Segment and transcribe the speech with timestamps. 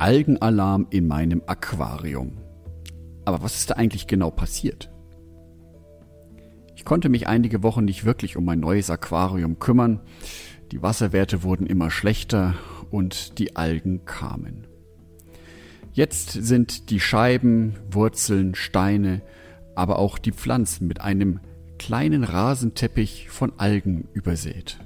[0.00, 2.38] Algenalarm in meinem Aquarium.
[3.26, 4.90] Aber was ist da eigentlich genau passiert?
[6.74, 10.00] Ich konnte mich einige Wochen nicht wirklich um mein neues Aquarium kümmern.
[10.72, 12.54] Die Wasserwerte wurden immer schlechter
[12.90, 14.66] und die Algen kamen.
[15.92, 19.20] Jetzt sind die Scheiben, Wurzeln, Steine,
[19.74, 21.40] aber auch die Pflanzen mit einem
[21.78, 24.78] kleinen Rasenteppich von Algen übersät.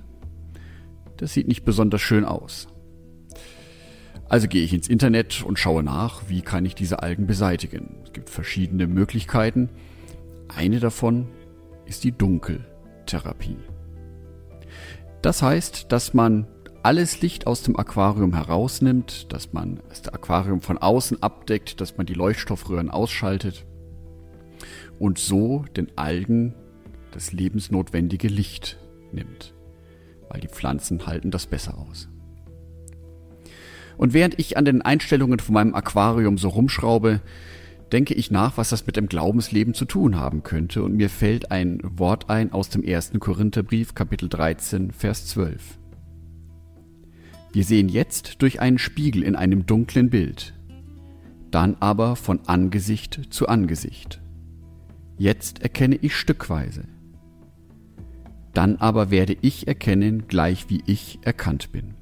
[1.19, 2.67] Das sieht nicht besonders schön aus.
[4.29, 7.97] Also gehe ich ins Internet und schaue nach, wie kann ich diese Algen beseitigen.
[8.05, 9.69] Es gibt verschiedene Möglichkeiten.
[10.49, 11.29] Eine davon
[11.87, 13.59] ist die Dunkeltherapie.
[15.23, 16.47] Das heißt, dass man
[16.83, 22.07] alles Licht aus dem Aquarium herausnimmt, dass man das Aquarium von außen abdeckt, dass man
[22.07, 23.65] die Leuchtstoffröhren ausschaltet
[24.99, 26.55] und so den Algen
[27.13, 28.79] das lebensnotwendige Licht
[29.13, 29.55] nimmt,
[30.29, 32.09] weil die Pflanzen halten das besser aus.
[33.97, 37.21] Und während ich an den Einstellungen von meinem Aquarium so rumschraube,
[37.93, 41.51] denke ich nach, was das mit dem Glaubensleben zu tun haben könnte, und mir fällt
[41.51, 45.79] ein Wort ein aus dem ersten Korintherbrief, Kapitel 13, Vers 12.
[47.53, 50.55] Wir sehen jetzt durch einen Spiegel in einem dunklen Bild,
[51.53, 54.21] dann aber von Angesicht zu Angesicht.
[55.17, 56.83] Jetzt erkenne ich stückweise.
[58.55, 61.95] Dann aber werde ich erkennen, gleich wie ich erkannt bin.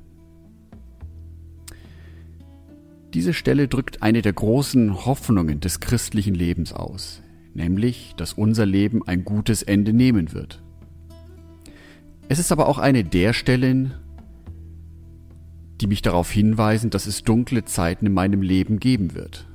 [3.14, 9.06] Diese Stelle drückt eine der großen Hoffnungen des christlichen Lebens aus, nämlich, dass unser Leben
[9.06, 10.62] ein gutes Ende nehmen wird.
[12.30, 13.92] Es ist aber auch eine der Stellen,
[15.82, 19.46] die mich darauf hinweisen, dass es dunkle Zeiten in meinem Leben geben wird.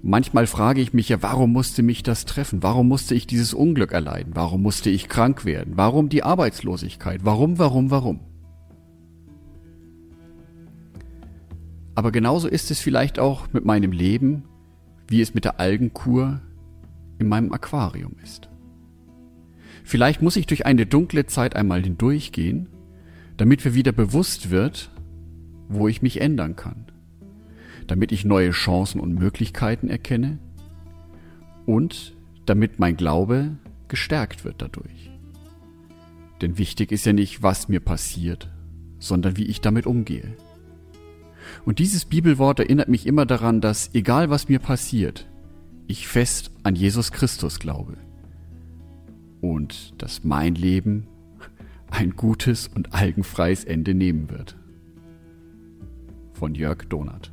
[0.00, 2.62] Manchmal frage ich mich ja, warum musste mich das treffen?
[2.62, 4.34] Warum musste ich dieses Unglück erleiden?
[4.36, 5.74] Warum musste ich krank werden?
[5.76, 7.24] Warum die Arbeitslosigkeit?
[7.24, 8.20] Warum, warum, warum?
[11.94, 14.44] Aber genauso ist es vielleicht auch mit meinem Leben,
[15.08, 16.40] wie es mit der Algenkur
[17.18, 18.48] in meinem Aquarium ist.
[19.84, 22.68] Vielleicht muss ich durch eine dunkle Zeit einmal hindurchgehen,
[23.36, 24.90] damit mir wieder bewusst wird,
[25.68, 26.86] wo ich mich ändern kann,
[27.86, 30.38] damit ich neue Chancen und Möglichkeiten erkenne
[31.66, 32.14] und
[32.46, 33.56] damit mein Glaube
[33.88, 35.10] gestärkt wird dadurch.
[36.40, 38.48] Denn wichtig ist ja nicht, was mir passiert,
[38.98, 40.36] sondern wie ich damit umgehe.
[41.64, 45.26] Und dieses Bibelwort erinnert mich immer daran, dass egal was mir passiert,
[45.86, 47.96] ich fest an Jesus Christus glaube.
[49.40, 51.06] Und dass mein Leben
[51.90, 54.56] ein gutes und algenfreies Ende nehmen wird.
[56.32, 57.32] Von Jörg Donath.